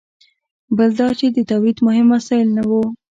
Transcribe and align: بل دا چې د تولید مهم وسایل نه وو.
بل 0.77 0.89
دا 0.99 1.09
چې 1.19 1.27
د 1.35 1.37
تولید 1.51 1.77
مهم 1.87 2.07
وسایل 2.15 2.49
نه 2.57 2.63
وو. 2.69 2.83